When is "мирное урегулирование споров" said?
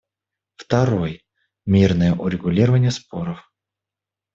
1.67-3.51